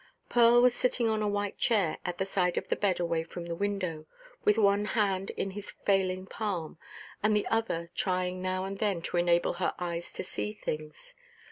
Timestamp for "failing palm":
5.85-6.79